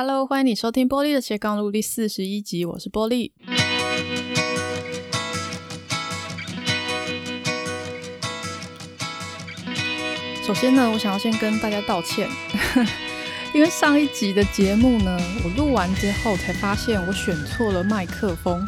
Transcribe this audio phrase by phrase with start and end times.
[0.00, 3.32] Hello，欢迎你收听玻璃的斜杠路第四十一集，我是玻璃。
[10.46, 12.28] 首先呢，我想要先跟大家道歉，
[13.52, 18.64] 因为上一集的节目呢，我录完之后才发现我选错了麦克风。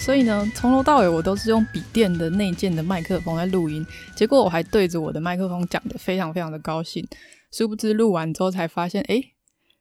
[0.00, 3.86] 所以呢，从头到尾我都是用笔电的内建的麦克风在录音，
[4.16, 7.06] 结果我还对着我的麦克风讲得非常非常的高兴，
[7.52, 9.33] 殊不知录完之后才发现，诶，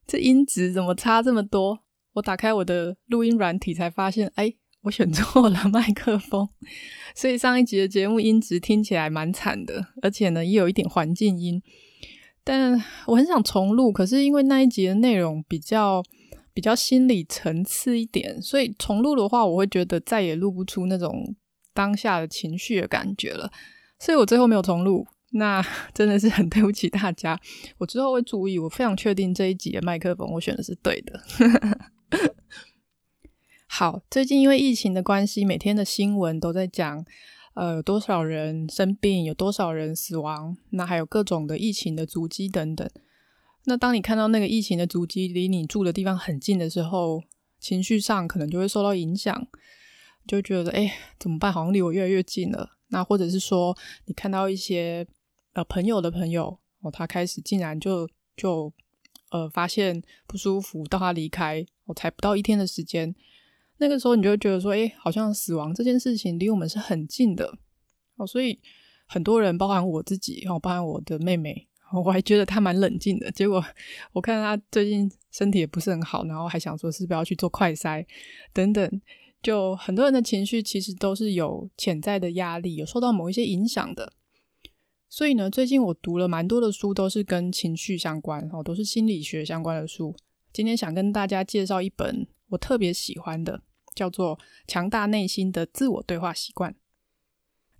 [0.05, 1.79] 这音质怎么差这么多？
[2.13, 6.47] 我打开我的录音软体才发现，诶，我选错了麦克风，
[7.15, 11.61] 所以上一集的节目音质听起来蛮惨的，而且呢，也有一点环境音。
[12.43, 16.03] 但我很想重录，可是因为那一集的内容比较。
[16.55, 21.35] 比较心理层次一点，所以重录的话，我会觉得再也录不出那种
[21.73, 23.51] 当下的情绪的感觉了，
[23.97, 25.07] 所以我最后没有重录。
[25.33, 27.39] 那 真的是很对不起大家，
[27.77, 28.57] 我之后会注意。
[28.59, 31.19] 我非常确定这一集的麦克风我选的是对的。
[33.67, 37.03] 好，最近因为疫情的关系，每天的新闻都在讲，
[37.55, 42.87] 呃，有多少人生病，有多少人死亡，那还有各种的疫情的足迹等等。
[43.65, 47.23] 那当你看到那个疫情的足迹离你住的地方很近的时候，
[47.59, 49.47] 情绪上可能就会受到影响，
[50.27, 51.51] 就觉得哎，怎么办？
[51.51, 52.77] 好像离我越来越近了。
[52.89, 53.75] 那或者是说，
[54.05, 55.07] 你看到一些
[55.53, 58.71] 呃朋友的朋友哦，他开始竟然就就
[59.31, 63.15] 呃发现不舒服，到他离开，我、哦、才不到一天的时间，
[63.77, 67.57] 那个时候你就会觉得说，哎，好像死亡这件事情离我们是很近的
[68.15, 68.27] 哦。
[68.27, 68.59] 所以
[69.07, 71.67] 很多人，包含我自己哦，包含我的妹妹。
[72.03, 73.63] 我还觉得他蛮冷静的，结果
[74.13, 78.03] 我看他最近身体也不是很好，然后还想说是不是要去做快筛
[78.51, 79.01] 等等，
[79.43, 84.11] 就很多人的情绪其实都是有潜在的压力，有受到某一些影响的。
[85.15, 90.15] 所以呢，最近我读了蛮多的书，都是跟情绪相关，哦，都是心理学相关的书。
[90.51, 93.61] 今天想跟大家介绍一本我特别喜欢的，
[93.93, 94.35] 叫做
[94.67, 96.71] 《强大内心的自我对话习惯》。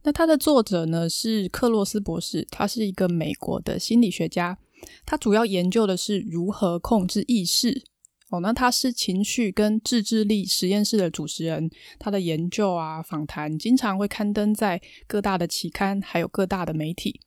[0.04, 4.60] 那它的作者呢，是克洛斯博士，他是一个美国的心理学家，
[5.04, 7.84] 他主要研究的是如何控制意识。
[8.34, 17.22] 哦，那他是情绪跟自制力实验室的主持人，他的研究啊、访谈经常会刊登在各大的期刊，还有各大的媒体。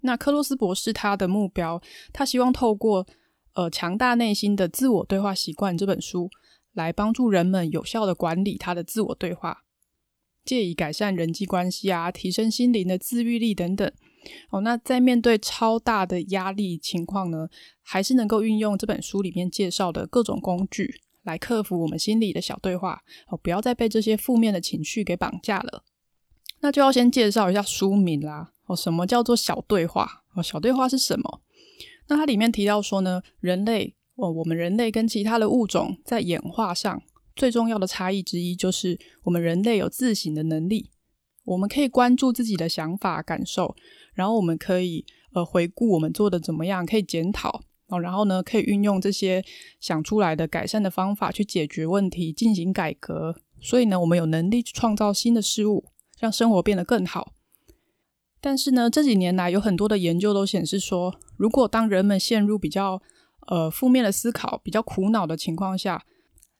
[0.00, 1.80] 那克洛斯博士他的目标，
[2.12, 3.06] 他希望透过
[3.54, 6.28] 呃强大内心的自我对话习惯这本书，
[6.72, 9.62] 来帮助人们有效的管理他的自我对话。
[10.44, 13.92] 借以改善人际关系啊，提升心灵的自愈力等等。
[14.50, 17.48] 哦，那在面对超大的压力情况呢，
[17.82, 23.02] 还是能够运用这本书里面介绍的各种工具来克服我们心里的小对话。
[23.28, 25.84] 哦，不要再被这些负面的情绪给绑架了。
[26.60, 28.52] 那就要先介绍一下书名啦。
[28.66, 30.24] 哦，什么叫做小对话？
[30.34, 31.42] 哦，小对话是什么？
[32.08, 37.02] 那它里面提到说呢，人类，哦，我们人类跟其他的物种在演化上。
[37.34, 40.90] 最重要的差异之一就是，我们人类有自省的能力，
[41.44, 43.76] 我们可以关注自己的想法、感受，
[44.16, 45.04] 然后我们可以
[45.34, 49.44] 呃回顾我们做的怎么样，可以检讨哦，然后呢可以运用这些
[49.78, 53.36] 想出来的改善的方法去解决问题，进行改革。
[53.60, 55.84] 所以呢，我们有能力去创造新的事物，
[56.18, 57.32] 让生活变得更好。
[58.40, 63.00] 但是呢，这几年来有很多的研究都显示说，如果当人们陷入比较
[63.48, 66.04] 呃负面的思考、比较苦恼的情况下，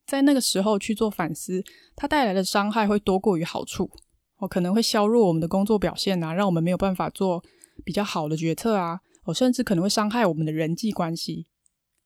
[0.07, 1.63] 在那个时候去做反思，
[1.95, 3.91] 它带来的伤害会多过于好处。
[4.39, 7.43] 哦，可能会削弱我们的工作表现啊，让我们没有办法做
[7.85, 9.01] 比较好的决策啊。
[9.25, 11.47] 哦，甚至可能会伤害我们的人际关系。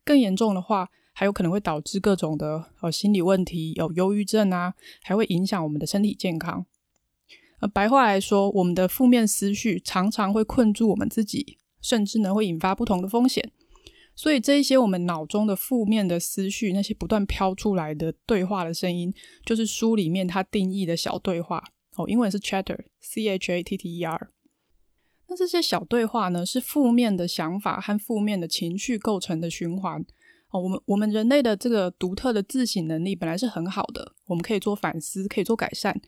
[0.04, 6.64] 更严重的话，还有可能会导致各种的呃心理问题，有忧郁症啊，还会影响我们的身体健康。
[7.60, 13.52] 呃，白话来说，我们的负面思绪常常会困住我们自己，甚至呢会引发不同的风险。
[14.14, 19.12] 所以这一些我们脑中的负面的思绪，那些不断飘出来的对话的声音，
[19.44, 21.62] 就是书里面它定义的小对话
[22.00, 24.30] 哦，英文是 chatter，c h a t t e r。
[25.28, 30.04] 那这些小对话呢，是负面的想法和负面的情绪构成的循环
[30.50, 30.60] 哦。
[30.60, 36.00] 我们我们人类的这个独特的自省能力本来是很好的，我们可以做反思，可以做改善。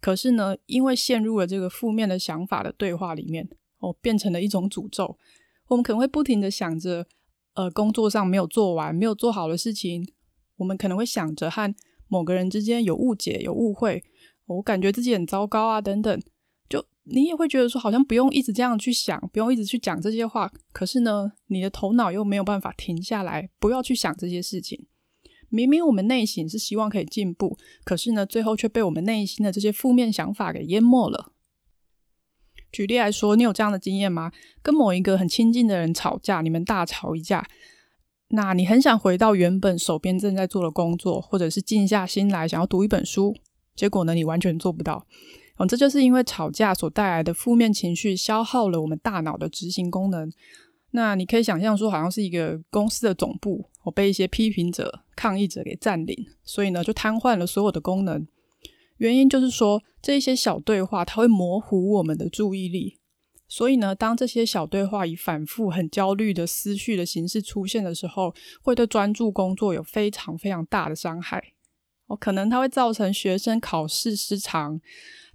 [0.00, 3.48] 可是呢，因为陷入了这个负面的想法的对话里面
[3.78, 5.18] 哦，变成了一种诅咒。
[5.68, 7.06] 我们可能会不停的想着。
[7.54, 10.06] 呃，工作上没有做完、没有做好的事情，
[10.56, 11.74] 我们可能会想着和
[12.06, 14.04] 某个人之间有误解、有误会，
[14.56, 16.20] 我感觉自己很糟糕啊，等等。
[16.68, 20.50] 就你也会觉得说，好像不用一直这样去想，不用一直去讲这些话。
[20.72, 24.86] 可是呢，你的头脑又没有办法停下来，不要去想这些事情。
[25.48, 31.32] 明明我们内心是希望可以进步，可是呢，最后却被我们内心的这些负面想法给淹没了。
[32.70, 34.30] 举例来说，你有这样的经验吗？
[34.62, 37.44] 跟某一个很亲近的人吵架，你们大吵一架，
[38.28, 43.34] 那你很想回到原本手边正在做的工作，或者是静下心来想要读一本书，
[43.80, 45.06] 结果呢，你完全做不到。
[45.56, 50.30] 哦，这就是因为吵架所带来的负面情绪消耗了我们大脑的执行功能。
[50.90, 58.26] 那你可以想象说，好像是一个公司的总部，我被一些批评者、抗议者给占领，所以呢，就瘫痪了所有的功能。
[58.98, 62.98] 原因就是说，这一些小对话它会模糊我们的注意力。
[63.48, 71.42] 所以呢，当这些小对话以反复、很焦虑的思绪的形式出现的时候，会对专注工作有非常非常大的伤害。
[72.10, 74.80] 哦，可能它会造成学生考试失常，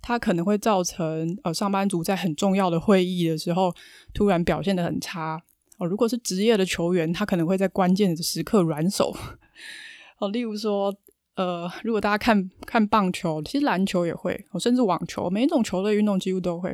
[0.02, 3.74] 它可能会造成呃上班族在很重要的会议的时候
[4.14, 5.42] 突然表现的很差。
[5.78, 9.16] 哦，如果是职业的球员，他可能会在关键的时刻软手。
[10.20, 10.94] 哦，例如说。
[11.38, 16.74] 呃，如果大家看看棒球，其实篮球也会，哦甚至网球，每一种球类运动几乎都会。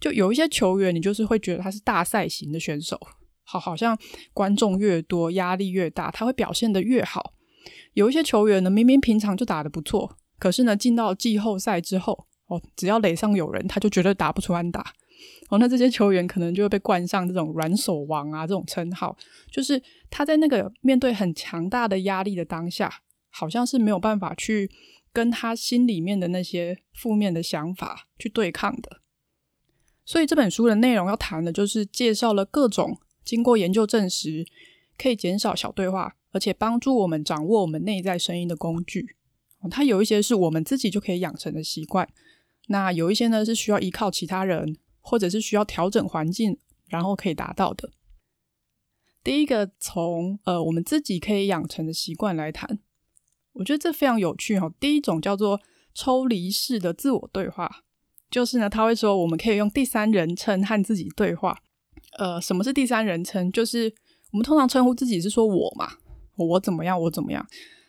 [0.00, 2.98] 就有一些球员，你就是会觉得他是大赛型的选手，
[3.44, 3.94] 好，好像
[4.32, 7.34] 观众越多，压力越大，他会表现得越好。
[7.94, 14.92] 有一些球员呢，明明平常就打得不错，可是呢，进到季后赛之后，哦，只要垒上有人，他就绝对打不出安打。
[15.50, 19.16] 哦，那这些球员可能就会被冠上这种软手王啊这种称号，
[19.50, 23.02] 就是他在那个面对很强大的压力的当下。
[23.30, 24.68] 好像是没有办法去
[25.12, 29.02] 跟他心里面的那些负面的想法去对抗的，
[30.04, 34.44] 所以这本书的内容要谈的就是介绍了各种经过研究证实
[34.96, 39.16] 可以减少小对话，而且帮助我们掌握我们内在声音的工具。
[39.68, 42.08] 它有一些是我们自己就可以养成的习惯，
[42.68, 46.56] 那有一些呢是需要依靠其他人，或者是需要调整环境，
[46.86, 47.90] 然后可以达到的。
[49.24, 52.78] 第一个从呃我们自己可以养成的习惯来谈。
[53.54, 54.72] 我觉得这非常有趣哈。
[54.78, 55.60] 第一种叫做
[55.92, 57.82] 抽离式的自我对话，
[58.30, 61.58] 就是呢，他会说我们可以用第三人称和自己对话。
[62.16, 63.50] 呃，什么是第三人称？
[63.50, 63.92] 就是
[64.30, 65.94] 我们通常称呼自己是说我嘛，
[66.38, 67.46] 我怎么样，我怎么样。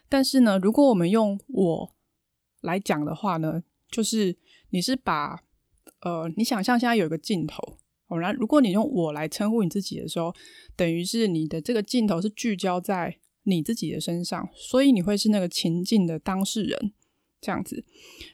[0.07, 1.95] 但是呢，如果我们用我
[2.61, 4.37] 来讲的话呢，就是
[4.69, 5.43] 你是把
[6.01, 10.33] 呃，你想象现在有一个镜头，哦然后如果你用我来称呼你自己的时候，
[10.75, 13.17] 等于是你的这个镜头是聚焦在。
[13.43, 16.91] 你自己的身上，所以你会是那个情境的当事人，
[17.41, 17.83] 这样子。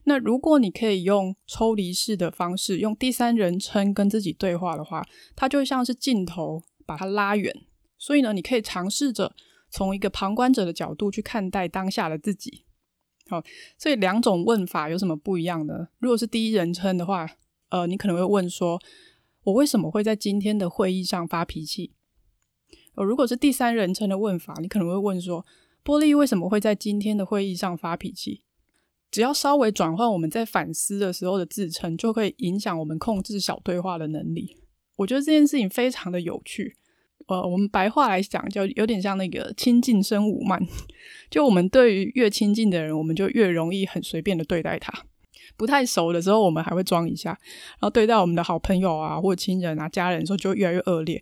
[0.04, 7.56] 那如果你可以用抽离式的方式，用第三人称跟自己对话的话，它就像是镜头把它拉远。
[7.98, 9.34] 所以呢，你可以尝试着
[9.76, 12.64] 从一个旁观者的角度去看待当下的自己。
[13.28, 13.44] 好，
[13.78, 15.90] 所以两种问法有什么不一样呢？
[16.00, 17.28] 如果是第一人称的话，
[17.68, 18.82] 呃，你可能会问说
[19.44, 21.92] ：“我为什么会在今天的会议上发脾气？”
[22.96, 25.46] 呃，如果是第三人称的问法，你可能会问说
[25.84, 28.44] ：“波莉为什么会在今天的会议上发脾气？”
[29.12, 34.56] 只要稍微转换我们在反思的时候的自称，就会影响我们控制小对话的能力。
[34.96, 36.78] 我觉得这件事情非常的有趣。
[37.28, 40.62] 呃，我们白话来讲，就有点像那个亲近生武慢。
[41.30, 44.92] 就我们对于越亲近的人，我们就越容易很随便的对待他；
[45.58, 51.22] 不太熟的时候，我们还会装一下；然后对待我们的好朋友啊，或者亲人啊、家人的时候，就越来越恶劣。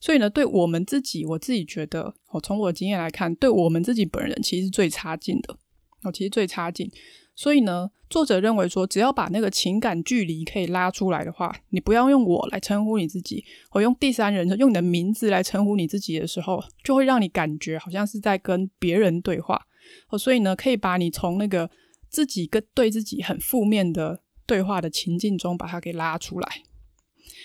[0.00, 5.56] 所以呢，对我们自己，我自己觉得，我从我的经验来看，对我们自己本人其实最差劲的。
[6.02, 6.90] 哦，其实最差劲。
[7.34, 19.60] 所以呢，作者认为说，只要把那个情感距离可以拉出来的话，你不要用我来称呼你自己，我用第三人称，用你的名字来称呼你自己的时候，就会让你感觉好像是在跟别人对话。
[20.08, 21.70] 哦，所以呢，可以把你从那个
[22.08, 26.48] 自己跟对自己很负面的对话的情境中，把它给拉出来。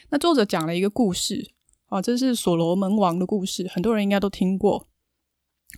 [0.10, 1.52] 那作者讲了一个故事。
[1.90, 4.86] 哦，这是所罗门王的故事，很多人应该都听过。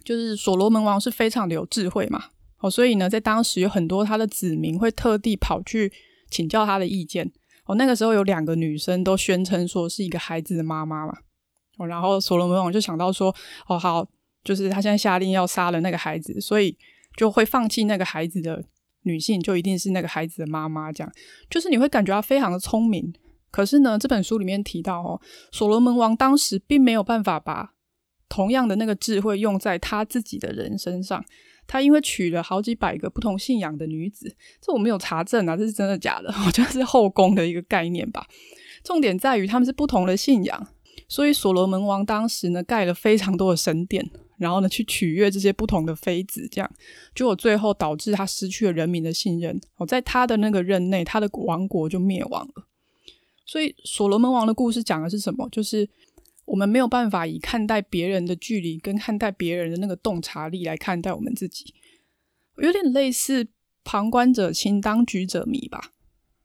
[0.03, 5.91] 就是所罗门王是非常的有智慧嘛，哦，所以呢，在当时有很多他的子民会特地跑去
[6.29, 7.31] 请教他的意见。
[7.65, 11.13] 哦，那个时候有两个女生都宣称说是一个孩子的妈妈嘛。
[11.77, 13.33] 哦，然后所罗门王就想到说，
[13.67, 14.05] 哦，好，
[14.43, 16.77] 就是他现在下令要杀了那个孩子，所以
[17.15, 18.63] 就会放弃那个孩子的
[19.03, 20.91] 女性，就一定是那个孩子的妈妈。
[20.91, 21.13] 这样，
[21.49, 23.13] 就是你会感觉他非常的聪明。
[23.51, 27.73] 可是呢，这本书里面提到哦，所罗门王当时并没有办法把
[28.27, 31.23] 同样的那个智慧用在他自己的人身上。
[31.69, 36.33] 他因为娶了好几百个不同信仰的女子，这我没有查证啊，这是真的假的？
[36.47, 38.27] 我觉得是后宫的一个概念吧。
[38.83, 40.67] 重点在于他们是不同的信仰，
[41.07, 44.09] 所以所罗门王当时呢盖了非常多的神殿，
[44.39, 46.71] 然后呢去取悦这些不同的妃子，这样
[47.13, 49.61] 结果最后导致他失去了人民的信任。
[49.77, 52.65] 哦，在他的那个任内，他的王国就灭亡了。
[53.45, 55.47] 所以，所罗门王的故事讲的是什么？
[55.51, 55.89] 就是
[56.49, 61.73] 我们没有办法以看待别人的距离跟看待别人的那个洞察力来看待我们自己，
[62.57, 63.47] 有点类似
[63.83, 65.91] 旁观者清，当局者迷吧。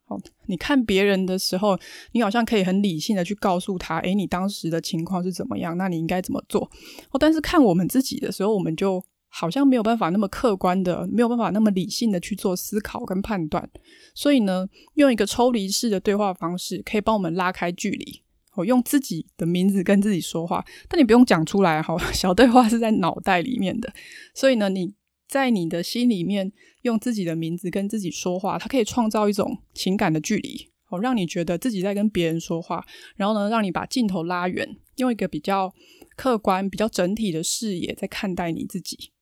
[0.06, 1.78] 好，你看别人的时候，
[2.12, 5.78] 你好像可以很理性的去告诉他，诶，你当时的情况是怎么样？
[5.78, 6.70] 那你应该怎么做？
[7.11, 13.70] 哦，但是看我们自己的时候，我们就好像没有办法那么客观的，没有办法那么理性的去做思考跟判断。
[14.14, 18.24] 所以呢，用一个抽离式的对话方式，可以帮我们拉开距离。
[18.56, 23.92] 我用自己的名字跟自己说话，但你不用讲出来，好，小对话是在脑袋里面的。
[24.34, 24.94] 所以呢，你
[25.28, 32.84] 在你的心里面用自己的名字跟自己说话，它可以创造一种情感的距离，哦，让你觉得自己在跟别人说话，
[33.16, 35.73] 然后呢，让你把镜头拉远，用一个比较
[36.16, 39.12] 客观、比较整体的视野在看待你自己。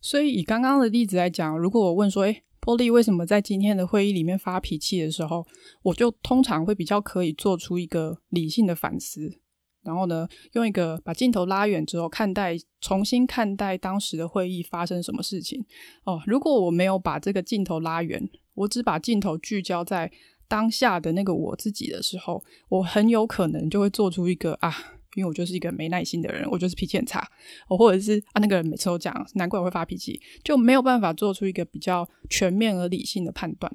[0.00, 2.42] 所以以刚刚的例子来讲，如果我问说，诶。
[2.64, 5.44] 玻璃为什么在今天的会议里面发脾气的时候，
[5.82, 9.40] 我就通常会比较可以做出一个理性的反思，
[9.82, 15.66] 然后呢，用一个把镜头拉远之后看待，重新看待当时的会议发生什么事情。
[16.04, 20.12] 哦，如果我没有把这个镜头拉远，我只把镜头聚焦在
[20.46, 24.72] 当下的那个我自己的时候，我很有可能就会做出一个啊。
[25.14, 27.26] 因为我就是一个没耐心的人，我就是脾气很差，
[27.68, 33.70] 我或者是啊那个人每次都讲，难怪我会发脾气，就没有办法做出一个比较全面而理性的判断。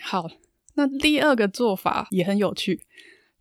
[0.00, 0.28] 好，
[0.74, 2.80] 那第二个做法也很有趣，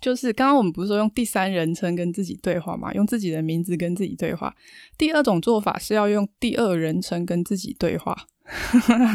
[0.01, 2.93] 就是刚刚我们不是说用第三人称跟自己对话吗？
[2.93, 4.53] 用自己的名字跟自己对话。
[4.97, 8.27] 第二种做法是要用第二人称跟自己对话，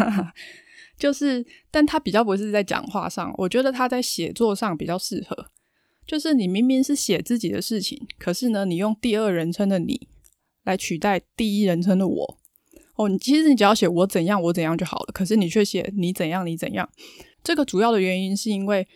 [0.96, 5.50] 就是，但他比较不是在讲话上，我觉得他在写作上比较适合。
[6.06, 10.08] 就是你明明是写自己的事情，可是呢，你用第二人称的你
[10.64, 12.38] 来取代第一人称的我。
[12.96, 16.88] 哦，你其实你只要写我怎样我怎样就好了，可是你却写你怎样你怎样。
[17.42, 18.86] 这个主要的原因是因为，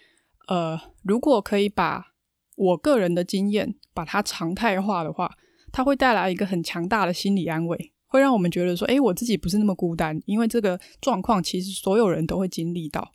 [0.47, 2.15] 呃，如果可以把
[2.55, 5.35] 我个人的经验把它常态化的话，
[5.73, 13.12] 它会带来一个很强大的心理安慰，会让我们觉得说，诶，我自己不是那么孤单，因为这个状况其实所有人都会经历到。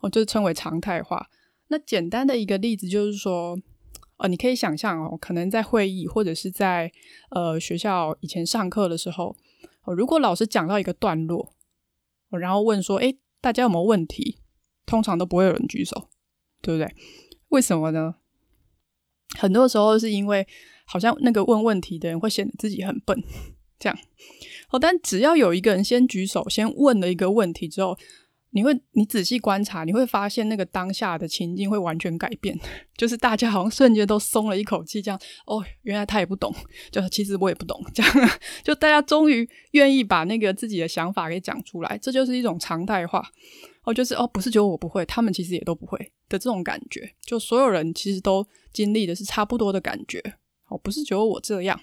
[0.00, 1.28] 哦，就是称为常态化。
[1.68, 3.58] 那简单的一个例子就是说，
[4.16, 6.90] 呃，你可以想象哦，可能在会议或者是在
[7.30, 9.36] 呃学校以前上课的时候，
[9.84, 11.54] 哦，如果老师讲到一个段落，
[12.30, 14.38] 然后问说，诶，大家有没有问题？
[14.86, 16.08] 通常都不会有人举手，
[16.62, 16.94] 对不对？
[17.48, 18.14] 为什么呢？
[19.38, 20.46] 很多时候是因为
[20.86, 23.22] 好像那个问问题的人会显得自己很笨，
[23.78, 23.98] 这样。
[24.70, 27.98] 哦，但只要有一个人先举手，先问了一个问题之后。
[28.50, 32.58] 你会，你仔细观察，你会发现那个当下的情境会完全改变，
[32.96, 36.54] 就是大家好像瞬间都松了一口气，这样哦，原来他也不懂，
[36.90, 38.30] 就其实我也不懂，这样。
[38.64, 43.22] 就大家终于愿意把那个自己的想法给讲出来，这就是一种常态化。
[43.84, 50.22] 哦，就是哦，不是只有我不会，他们其实也都不会的这种感觉，就所有人其实都经历的是差不多的感觉
[50.68, 51.78] 哦，不是只有我这样，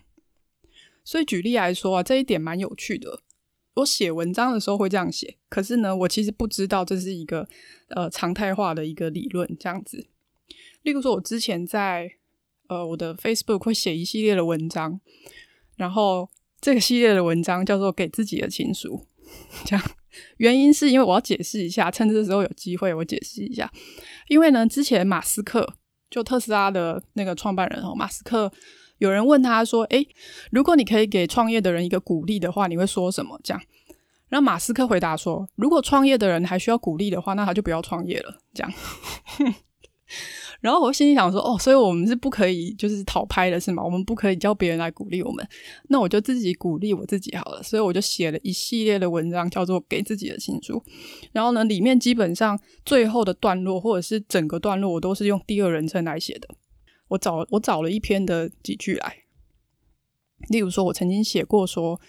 [1.04, 3.22] 所以举例来说啊，这一点蛮有趣的。
[3.76, 7.48] 我写文章的时候会这样写，可是呢，我其实不知道这是一个
[7.90, 10.08] 呃常态化的一个理论这样子。
[10.84, 12.10] 例如说，我之前在
[12.68, 15.00] 呃我的 Facebook 会写一系列的文章，
[15.76, 16.30] 然后
[16.62, 19.06] 这个系列的文章叫做《给自己的情书》，
[19.66, 19.86] 这样
[20.38, 23.70] 原因是因为我要解释一下，趁这个时候有机会我解释一下，
[24.30, 25.76] 因为呢，之前马斯克
[26.10, 28.52] 就特斯拉的那个创办人哦，马斯克。
[28.98, 30.08] 有人问他说：“诶，
[30.52, 33.62] 如果你可以给创业的人一个鼓励的话，你会说什么？”这样，
[34.30, 38.74] 然后马斯克回答说：“如果创业的人还需要鼓励的话，那他就不要创业了。”这样，
[40.62, 43.84] 然后我心里想说：“哦，所以我们是不可以就是讨拍的是吗？
[43.84, 45.46] 我们不可以叫别人来鼓励我们，
[45.90, 50.74] 那我就自己鼓励我自己好了。”所以我就写了一系列的文章，叫做《给自己的情书》。
[51.34, 56.48] 然后呢，里面基本上最后的段落或者是整个段落，我都是用第二人称来写的。
[57.10, 59.24] 我找我找了一篇的几句来，
[60.50, 62.00] 例如说，我曾经写过说，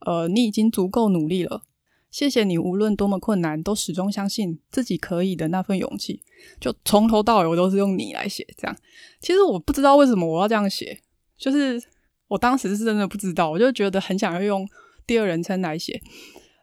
[0.00, 1.62] 呃，你已经足够努力了，
[2.10, 6.22] 谢谢你，无论多么困难，都始终相信自己可以的那份勇气。
[6.60, 8.76] 就从头到尾，我都是用你来写，这样。
[9.20, 11.00] 其实我不知道为什么我要这样写，
[11.36, 11.82] 就是
[12.28, 14.66] 我当时是真的不知道，我就觉得很想要用
[15.06, 16.00] 第二人称来写。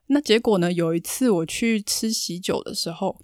[0.08, 0.72] 那结果呢？
[0.72, 3.20] 有一次我去吃喜酒的时候，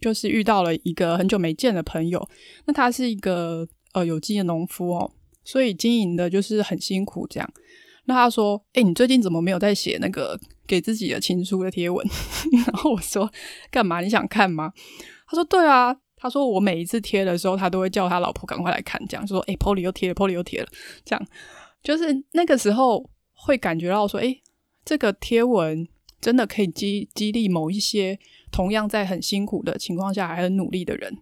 [0.00, 2.28] 就是遇到了一个很久没见的朋友，
[2.64, 3.68] 那他是一个。
[3.96, 5.10] 呃，有机的农夫哦，
[5.42, 7.50] 所以经营的就是很辛苦这样。
[8.04, 12.06] 那他说：“诶，你最近怎么没有在写那个给自己的情书的贴文？”
[12.66, 13.32] 然后我说
[13.72, 14.02] ：“干嘛？
[14.02, 14.70] 你想看吗？”
[15.26, 20.68] 他说：“对啊。”他说：“我每一次贴的时候，他都会叫他老婆赶快来看，这样就说：‘诶，Polly 又贴了，Polly 又贴了。’
[21.06, 21.26] 这样
[21.82, 24.42] 就是那个时候会感觉到说：‘诶，
[24.84, 25.88] 这个贴文
[26.20, 28.18] 真的可以激激励某一些
[28.52, 31.16] 同样在很辛苦的情况下还很努力的人。’”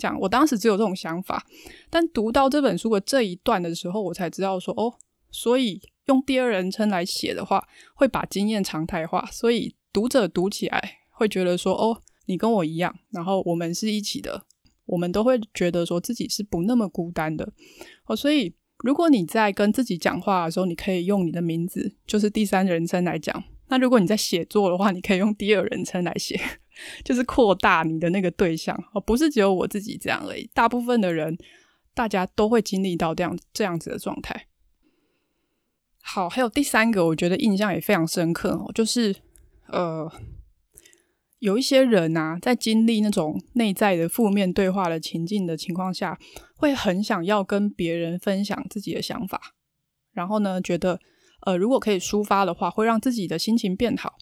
[0.00, 1.46] 讲，我当时只有这种想法，
[1.90, 4.94] 但读到这本书的这一段的时候，我才知道说，哦，
[5.30, 7.62] 所以用第二人称来写的话，
[7.94, 14.46] 会把经验常态化，所以读者读起来会觉得说，哦，你跟我一样，然后我们是一起的，
[14.86, 17.52] 我们都会觉得说自己是不那么孤单的
[18.06, 18.16] 哦。
[18.16, 23.44] 所以，如果你在跟自己讲话的时候，你可以用你的名字，就是第三人称来讲。
[23.68, 26.40] 那如果你在写作的话，你可以用第二人称来写，
[27.04, 30.48] 就是扩大你的那个对象哦，不是只有我自己这样而已。
[30.54, 31.36] 大部分的人，
[31.94, 34.46] 大家都会经历到这样这样子的状态。
[36.02, 39.14] 好，还有第三个，我觉得印象也非常深刻哦，就是
[39.68, 40.10] 呃，
[41.38, 46.18] 有一些人啊，在经历那种内在的负面对话的情境的情况下，
[46.56, 49.54] 会很想要跟别人分享自己的想法，
[50.12, 50.98] 然后呢，觉得
[51.42, 54.16] 呃，如果可以抒发的话，会让自己的心情变好。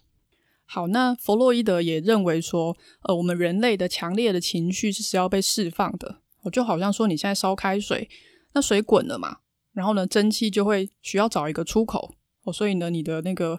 [0.71, 6.21] 好，那弗洛伊德也认为说，呃，我们人类的强烈的情绪是需要被释放的。
[6.43, 8.07] 我就好像说，你现在烧开水，
[8.53, 9.39] 那水滚了嘛。
[9.73, 13.59] 然后呢，蒸汽就会需要找一个出口哦，所以呢，你的那个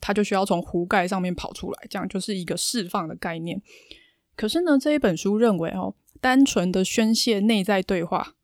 [0.00, 3.60] 它就需要从壶盖上面跑出来，这样就是一个释放的概念。
[4.36, 8.34] 可是呢，这一本书认为哦，单纯的宣泄内在对话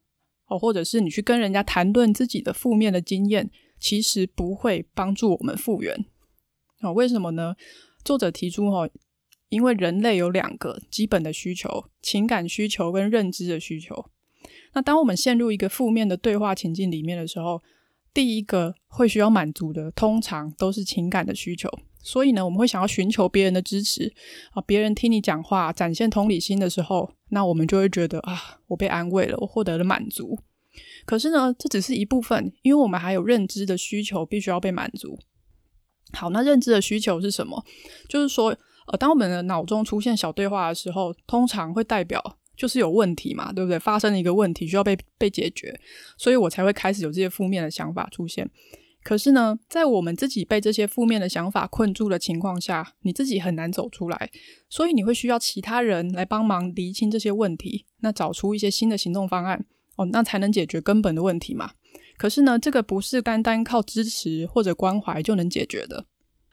[0.49, 3.49] 哦，或者是你去跟人家谈论自己的负面的经验，
[3.79, 6.05] 其实不会帮助我们复原
[6.81, 6.93] 哦。
[6.93, 7.55] 为什么呢？
[8.05, 8.91] 作者提出哦，
[9.49, 14.07] 因为人类有两个基本的需求：情感需求跟认知的需求。
[14.73, 17.63] 那当我们陷入一个负面的对话情境里面的时候，
[18.15, 21.69] 第一个会需要满足的，通常都是情感的需求。
[22.03, 24.13] 所以呢，我们会想要寻求别人的支持
[24.53, 30.39] 啊，别人听你讲话，展现同理心的时候，那我们就会觉得啊，我被安慰了，我获得了满足。
[31.05, 35.19] 可是呢，这只是一部分，因为我们还有认知的需求必须要被满足。
[36.13, 37.65] 好，那认知的需求是什么？
[38.09, 42.37] 就是说，呃，当我们的脑中出现小对话的时候，通常会代表。
[42.57, 43.79] 就是有问题嘛，对不对？
[43.79, 45.75] 发生了一个问题需要被被解决，
[46.19, 48.51] 所以我才会开始有这些负面的想法出现。
[49.03, 54.31] 可是呢，在我们自己被这些负面的想法困住的情况下，你自己很难走出来，
[54.69, 59.65] 所以你会需要其他人来帮忙厘清这些问题，那找出一些新的行动方案
[59.97, 61.73] 哦，那才能解决根本的问题嘛。
[62.21, 66.05] 可是呢，这个不是单单靠支持或者关怀就能解决的。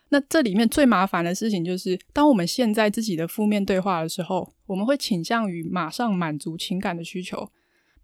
[0.08, 7.52] 那这里面最麻烦的事情就是，当我们陷在自己的负面对话的时候，我们会倾向于马上满足情感的需求。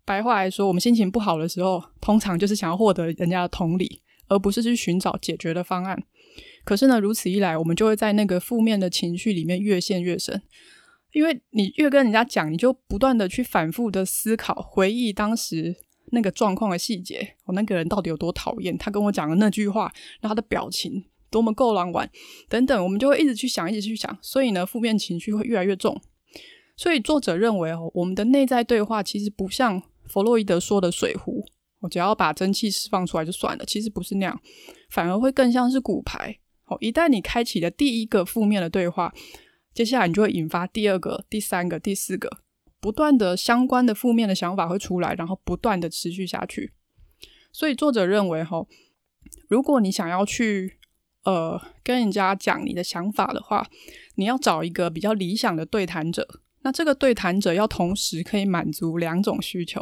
[0.03, 5.97] 白话来说，我们心情不好的时候，通常就是想要获得人家的同理，而不是去寻找解决的方案。
[6.65, 10.41] 可是呢，如此一来，我们就会在那个负面的情绪里面越陷越深，
[11.13, 15.77] 因为你越跟人家讲，你就不断的去反复的思考、回忆当时
[16.13, 17.35] 那个状况的细节。
[17.43, 18.77] 我那个人到底有多讨厌？
[18.77, 21.03] 他跟我讲的那句话，然后他的表情。
[21.29, 22.07] 多么够狼玩
[22.47, 25.99] 等等，我们就会一直去想，一直去想，所以呢，负面情绪会越来越重。
[26.77, 31.43] 所以作者认为哦，我们的内在对话其实不像弗洛伊德说的水壶，
[31.79, 34.39] 我只要把蒸汽释放出来就算了，其实不是那样，
[34.91, 36.37] 反而会更像是骨牌。
[36.67, 39.11] 哦，一旦你开启了第一个负面的对话，
[39.73, 42.29] 接下来你就会引发第二个、第三个、第四个，
[42.83, 46.73] 不断的相关的负面的想法会出来，然后不断的持续下去。
[47.53, 48.67] 所以作者认为，哈，
[49.47, 50.79] 如果你想要去
[51.23, 53.65] 呃，跟人家讲你的想法的话，
[54.15, 56.41] 你要找一个比较理想的对谈者。
[56.63, 59.81] 那这个对谈者要同时可以满足两种需求。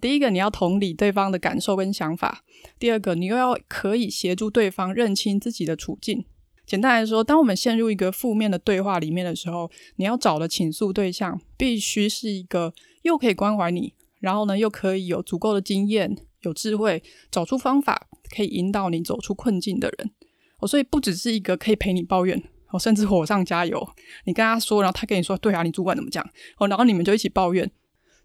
[0.00, 2.44] 第一个，你要同理对方的感受跟想法；
[2.78, 6.24] 第二个，你又要可以协助对方认清自己的处境。
[6.68, 20.10] 简单来说，当我们陷入一个负面的对话里面的时候，你要找的倾诉对象必须是一个又可以关怀你，然后呢，又可以有足够的经验、有智慧，找出方法可以引导你走出困境的人。
[20.58, 22.38] 哦，所以不只是一个可以陪你抱怨，
[22.70, 23.88] 哦，甚至火上加油。
[24.26, 26.22] 你跟他说，然后他跟你说，对啊，你主管怎么讲？
[26.58, 27.70] 哦，然后你们就一起抱怨。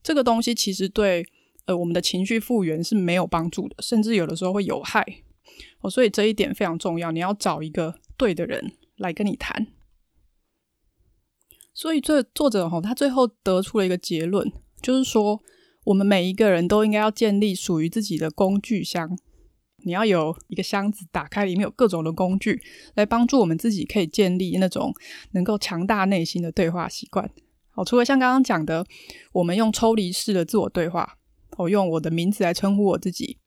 [0.03, 1.25] 这个东西其实对
[1.63, 5.05] 呃我们的情绪复原是没有帮助的，甚至有的时候会有害。
[5.83, 9.67] 哦，所以这一点非常重要，你要找一个对的人来跟你谈。
[11.73, 15.41] 所以这作者哈，他最后得出了一个结论，就是说
[15.85, 19.17] 我们每一个人都应该要建立属于自己的工具箱。
[19.85, 22.61] 你要有一个箱子，打开里面有各种的工具，
[22.93, 24.93] 来帮助我们自己可以建立那种
[25.31, 27.29] 能够强大内心的对话习惯。
[27.71, 28.85] 好，除了像刚刚讲的，
[29.33, 31.17] 我们用抽离式的自我对话，
[31.57, 33.39] 我用我的名字来称呼我自己，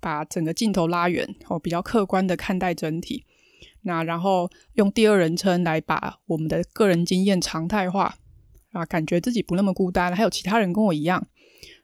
[0.00, 3.24] 把整个镜头拉远，我比较客观的看待整体。
[3.82, 8.16] 那然后用第二人称来把我们的个人经验常态化，
[8.72, 11.26] 啊，感觉自己不那么孤单，还有其他人跟我一样。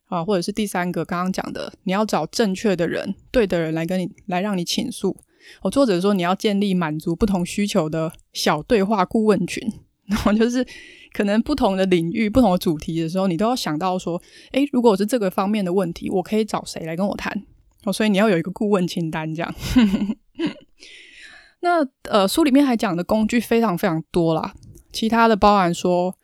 [0.06, 5.16] 啊，或者是第三个刚刚讲的，你要找正确的人、对的人来跟你来让你倾诉。
[5.62, 9.62] 哦，作者说你要建立满足不同需求的小对话顾问群，
[10.06, 10.66] 然后就是
[11.12, 17.44] 可能不同的领域、不同的主题的时候，你都要想到说，诶，如果我是这个方面的问题，我可以找谁来跟我谈？
[17.84, 19.54] 哦，所以你要有一个顾问清单，这样。
[21.60, 24.54] 那呃，书里面还讲的工具非常非常多啦，
[24.92, 26.16] 其他的包含说。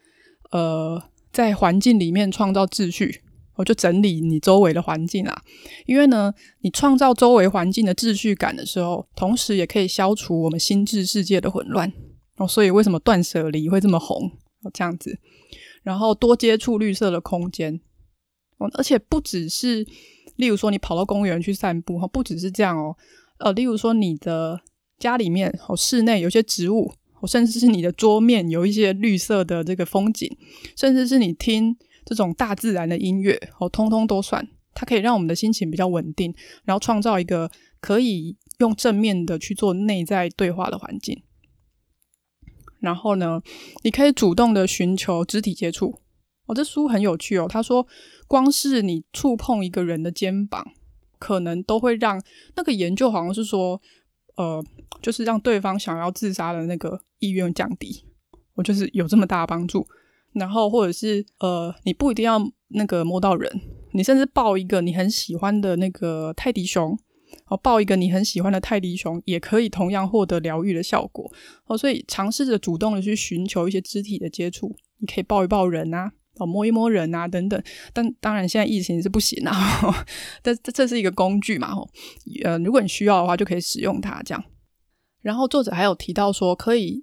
[0.52, 3.20] 呃，在环境里面创造秩序，
[3.56, 5.42] 我就整理你周围的环境啊。
[5.86, 11.92] 因为呢，你创造周围环境的秩序感的时候，同时也可以消除我们心智世界的混乱
[12.36, 12.46] 哦。
[12.46, 14.30] 所以为什么断舍离会这么红？
[14.62, 15.18] 哦，这样子，
[15.82, 17.80] 然后多接触绿色的空间
[18.58, 19.84] 哦，而且不只是，
[20.36, 22.96] 例如说你跑到公园去散步哈，不只是这样哦。
[23.38, 24.60] 呃，例如说你的
[24.98, 26.94] 家里面哦，室内有些植物。
[27.26, 30.30] 甚至是你的桌面有一些绿色的这个风景，
[30.76, 34.46] 甚至是你听这种大自然的音乐，哦，通通都算。
[34.74, 36.32] 它可以让我们的心情比较稳定，
[36.64, 41.20] 然后创造一个可以用正面的去做内在对话的环境。
[42.78, 43.42] 然后呢，
[43.82, 45.98] 你可以主动的寻求肢体接触。
[46.46, 47.46] 哦，这书很有趣哦。
[47.48, 47.86] 他说，
[48.26, 50.66] 光是你触碰一个人的肩膀，
[51.18, 52.22] 可能都会让
[52.56, 53.80] 那个研究好像是说。
[54.38, 54.62] 呃，
[55.00, 58.04] 就是让对方想要自杀的那个意愿降低，
[58.52, 59.86] 我就是有这么大的帮助。
[60.34, 63.50] 然后或者是呃，你不一定要那个摸到人，
[63.92, 66.94] 你甚至抱一个你很喜欢的那个泰迪熊，
[67.48, 71.32] 哦，抱一个你很喜欢的泰迪熊，也可以同样获得疗愈的效果。
[71.64, 76.12] 哦，所以尝试着主动的去寻求一些肢体的接触，你可以抱一抱人啊。
[76.38, 80.06] 哦，摸一摸人啊，等等，但当然现在疫情是不行啊。
[80.42, 81.88] 但这这是一个工具嘛，吼，
[82.44, 84.44] 呃，如果你需要的话，就可以使用它这样。
[85.22, 87.02] 然后作者还有提到说，可以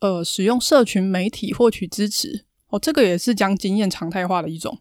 [0.00, 2.46] 呃使用社群媒体获取支持。
[2.68, 4.78] 哦，这个也是将经验常态化的一种，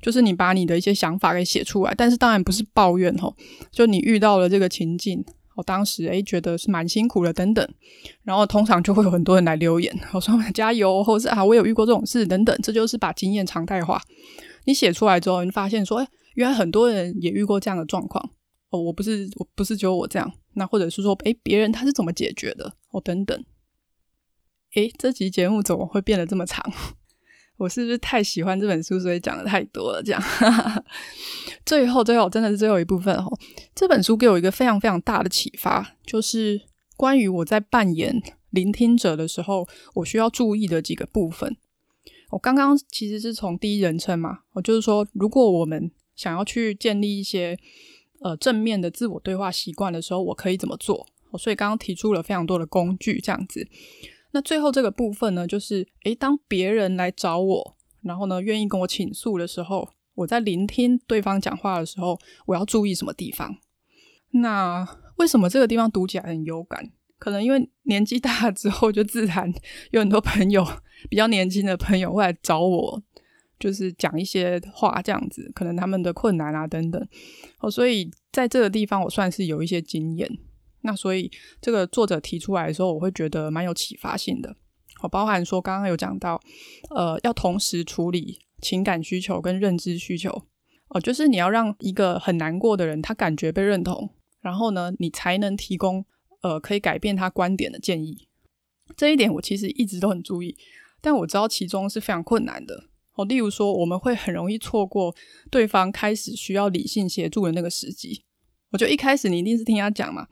[0.00, 3.36] 就是你把你的一些想法给写出来，但是当然不是抱怨吼，
[3.70, 5.24] 就你遇到了这个情境。
[5.54, 7.66] 我当时诶觉得是蛮辛苦的，等等，
[8.22, 14.00] 然后通常就会有很多人来留言，我说 加油，或者是啊我有遇过这种事等等，这就是把经验常态化。
[14.64, 18.30] 你写出来之后，你发现说，诶原来很多人也遇过这样的状况
[18.70, 23.44] 哦，我不是我不是只有我这样，那或者是说，诶别人他是怎么解决的哦，等等。
[24.74, 26.64] 诶这集节目怎么会变得这么长？
[27.56, 30.02] 我是不是太喜欢这本书，所以讲的太多了？
[30.02, 30.22] 这样，
[31.64, 33.38] 最后最后真的是最后一部分哦。
[33.74, 36.60] 这本书给我一个非常非常大的启发，就是
[36.96, 41.56] 关于我在扮演聆听者的时候，我需要注意的几个部分。
[42.30, 47.56] 我刚刚其实是从第一人称嘛，我就是说，如果我们想要去建立一些
[48.20, 51.06] 呃正面的自我对话习惯的时候，我可以怎么做？
[51.30, 53.68] 我所以刚刚提出了非常多的工具，这样子。
[54.32, 63.56] 那最后这个部分呢，就是诶，当别人来找我，然后呢，愿意跟我倾诉的时候，我在聆听对方讲话的时候，我要注意什么地方？
[64.30, 66.90] 那为什么这个地方读起来很有感？
[67.18, 69.52] 可能因为年纪大了之后，就自然
[69.90, 70.66] 有很多朋友，
[71.08, 73.02] 比较年轻的朋友会来找我，
[73.60, 77.06] 就是讲一些话这样子，可能他们的困难啊等等。
[77.60, 80.28] 哦，所以在这个地方，我算是有一些经验。
[80.82, 84.56] 那所以这个作者提出来的时候，我会觉得蛮有启发性的。
[85.02, 86.40] 我包含说刚刚有讲到，
[86.94, 90.46] 呃，要同时处理情感需求跟认知需求，
[90.88, 96.04] 哦、就是你要让一个很难过的人他感觉被认同，然后呢，你才能提供
[96.42, 98.28] 呃可以改变他观点的建议。
[98.96, 100.56] 这一点我其实一直都很注意，
[101.00, 102.84] 但我知道其中是非常困难的。
[103.14, 105.14] 哦，例如说我们会很容易错过
[105.50, 108.24] 对方开始需要理性协助的那个时机。
[108.72, 110.26] 我就一开始你一定是听他讲嘛。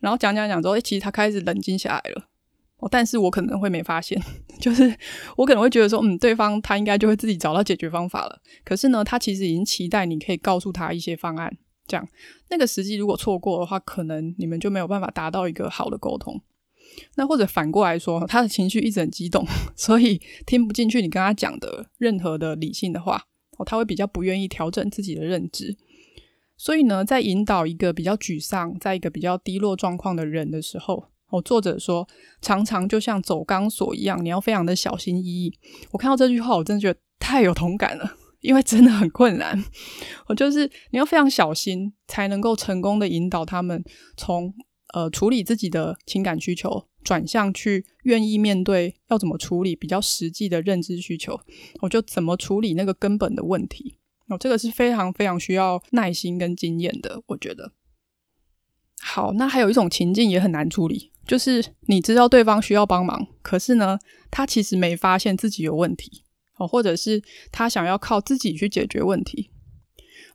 [0.00, 2.28] 然后讲讲讲之后，诶，其实他开始冷静下来了。
[2.78, 4.18] 哦，但是我可能会没发现，
[4.58, 4.96] 就是
[5.36, 8.40] 我可能会觉得说，嗯，对方他应该就会自己找到解决方法了。
[8.64, 11.54] 可是呢，他其实已经期待你可以告诉他一些方案。
[11.86, 12.08] 这样，
[12.48, 16.40] 那个时机如果错过的话，可能你们就没有办法达到一个好的沟通。
[17.16, 19.44] 那或者反过来说，他的情绪一直很激动，
[19.76, 23.24] 所以听不进去你跟他讲的任何的理性的话。
[23.58, 25.76] 哦，他会比较不愿意调整自己的认知。
[26.60, 32.06] 所以呢，在引导一个比较沮丧、在一个比较低落状况的人的时候，哦，作者说，
[32.42, 35.50] 常常就像走钢索一样，你要非常的小心翼翼。
[35.90, 39.64] 我看到这句话，我真的觉得太有同感了，因为真的很困难。
[40.26, 43.82] 我 就是你要非常小心，才能够成功的引导他们
[44.18, 44.52] 从
[44.92, 51.40] 呃处理自己的情感需求，转向去愿意面对要怎么处理比较实际的认知需求。
[51.80, 53.96] 我就怎么处理那个根本的问题。
[54.30, 57.72] 哦，这个是非常非常需要耐心跟经验的，我觉得。
[59.02, 63.98] 好，那还有一种情境也很难处理，就是你知道对方需要帮忙，可是呢，
[64.30, 66.24] 他其实没发现自己有问题，
[66.58, 69.50] 哦，或者是他想要靠自己去解决问题。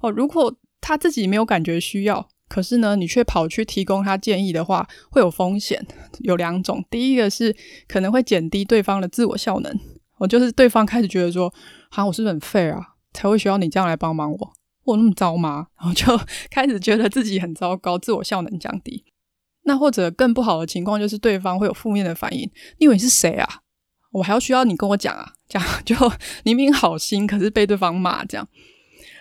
[0.01, 5.86] 哦，如果他自己没有感觉需要，可是呢，你却跑去提供他建议的话，会有风险。
[6.19, 7.55] 有两种，第一个是
[7.88, 9.79] 可能会减低对方的自我效能，
[10.17, 11.49] 哦，就是对方开始觉得说，
[11.89, 12.94] 好像我是不是很废啊？
[13.15, 15.67] 才会需要你这样来帮忙我，我那么糟吗？
[15.80, 16.06] 然后就
[16.51, 19.06] 开始觉得自己很糟糕，自我效能降低。
[19.63, 22.41] 那或者更不好的情况就是对方会有负面的反应，
[22.78, 23.62] 你以为你是谁啊？
[24.12, 25.34] 我还要需要你跟我讲啊？
[25.47, 25.95] 这样 就
[26.43, 28.47] 明明好心，可是被对方骂这样。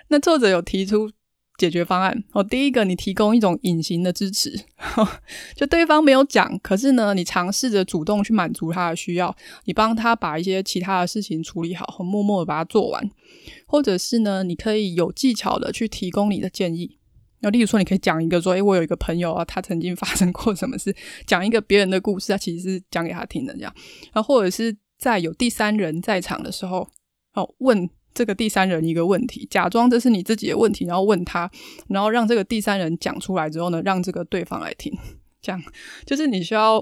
[0.08, 1.10] 那作者有提出
[1.56, 2.42] 解决方案哦。
[2.42, 4.50] 第一个，你提供一种隐形的支持，
[5.54, 13.10] 就对方没有讲，可是呢，你尝试着主动去满足他的需要，你帮他把一些其他的事情处理好，默默的把它做完，
[13.66, 16.98] 或者是呢，你可以有技巧的去提供你的建议。
[17.40, 23.74] 那例如说，你可以讲一个说，诶，我有一个朋友啊，他曾经发生过什么事，讲一个别人的故事，他其实是讲给他听的，这样。
[24.14, 26.88] 然后或者是在有第三人在场的时候，
[27.34, 31.50] 哦，问这个第三人一个问题，假装这是你自己的问题，然后问他，
[31.88, 34.96] 然后让这个第三人讲出来之后呢，让这个对方来听，
[35.42, 35.62] 这样
[36.06, 36.80] 就是你需要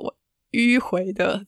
[0.52, 1.44] 迂回的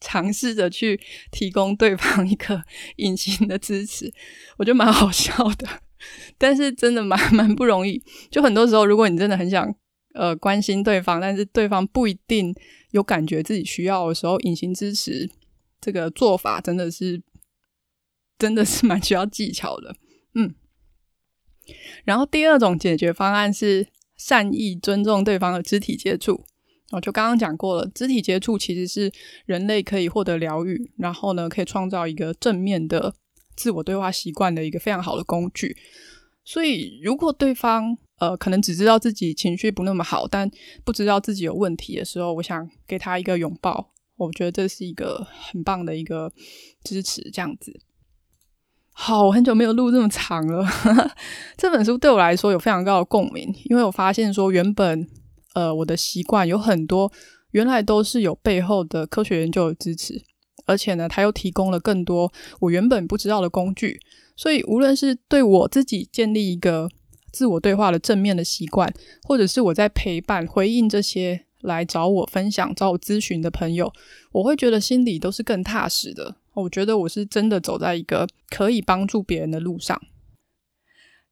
[0.00, 0.98] 尝试着去
[1.30, 2.62] 提供对方一个
[2.96, 4.12] 隐形的支持，
[4.58, 5.68] 我觉得蛮好笑的。
[6.36, 9.72] 但是真的蛮蛮不容易，就很多时候，如果你真的很想
[10.14, 12.52] 呃关心对方，但是对方不一定
[12.90, 15.30] 有感觉自己需要的时候，隐形支持
[15.80, 17.22] 这个做法真的是
[18.42, 19.94] 真的是蛮需要技巧的，
[20.34, 20.54] 嗯。
[22.04, 26.44] 然后第二种解决方案是善意尊重对方的肢体接触，
[26.90, 29.12] 我就刚刚讲过了，肢体接触其实是
[29.46, 33.14] 人类可以获得疗愈，然后呢可以创造一个正面的。
[33.54, 35.76] 自我对话习惯的一个非常好的工具，
[36.42, 40.50] 所以如果对方呃可能只知道自己情绪不那么好，但
[40.84, 46.32] 不知道自己有问题的时候，我想给他一个拥抱，我觉得这是一个很棒的一个
[46.82, 47.78] 支持，这样子。
[48.92, 50.64] 好，很久没有录这么长了，
[51.56, 55.08] 这本书对我来说有非常高的共鸣，因为我发现说原本
[55.54, 57.10] 呃我的习惯有很多
[57.50, 60.22] 原来都是有背后的科学研究的支持。
[60.64, 63.98] 而且呢，它又提供了更多我原本不知道的工具，
[64.36, 66.88] 所以无论是对我自己建立一个
[67.32, 68.88] 自我对话的正面的习惯，
[69.24, 73.92] 或者是我在陪伴、回应这些来找我分享、找我咨询的朋友，
[74.30, 76.36] 我会觉得心里都是更踏实的。
[76.54, 80.00] 我觉得我是真的走在一个可以帮助别人的路上。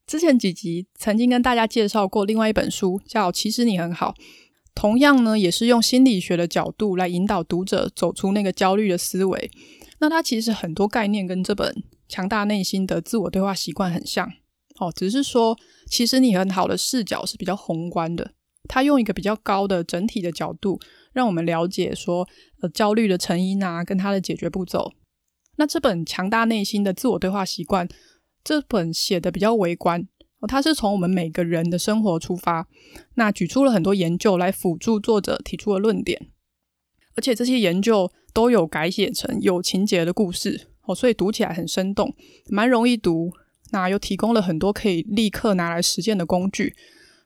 [0.07, 4.15] 之前几集曾经跟大家介绍过另外一本书，叫《其实你很好》。
[4.73, 9.51] 同样呢，也是用心理学的角度来引导读者走出那个焦虑的思维。
[9.99, 11.71] 那它其实很多概念跟这本
[12.07, 14.27] 《强大内心的自我对话习惯》很像
[14.79, 15.57] 哦，只是说
[15.87, 18.31] 其实你很好的视角是比较宏观的。
[18.67, 20.79] 它用一个比较高的整体的角度，
[21.13, 22.27] 让我们了解说
[22.61, 24.93] 呃焦虑的成因啊，跟它的解决步骤。
[25.61, 27.87] 那这本《强大内心的自我对话习惯》
[28.43, 30.07] 这本写的比较微观。
[30.47, 32.67] 他是从我们每个人的生活出发，
[33.13, 36.29] 那举出了很多研究来辅助作者提出的论点，
[37.15, 42.11] 而且这些研究都有改写成有情节的故事哦，所以读起来很生动，
[42.47, 43.31] 蛮容易读。
[43.69, 46.75] 那又提供了很多可以立刻拿来实践的工具，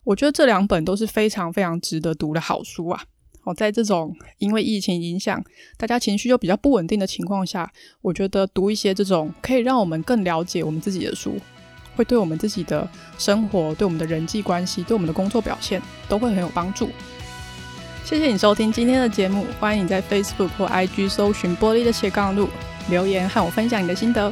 [0.04, 3.06] 我觉得这两本都是非常非常值得读的好书啊！
[3.45, 5.41] 哦，在这种因为疫情影响，
[5.77, 11.39] 大家情绪又比较不稳定的情况下，我觉得读一些这种可以让我们更了解我们自己的书。
[11.95, 12.86] 会对我们自己的
[13.17, 16.89] 生活、对我们的人际关系、对我们的工作表现都会很有帮助。
[18.03, 22.49] 谢谢你收听今天的节目，欢迎你在 Facebook 或 IG 搜寻“玻璃的斜杠路”，
[22.91, 24.29] 留言和我分享你的心得，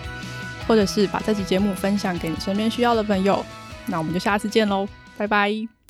[0.67, 3.45] 或者是把这期节目分享给你身边需要的朋友。
[3.85, 4.85] 那我们就下次见喽，
[5.17, 5.82] 拜拜。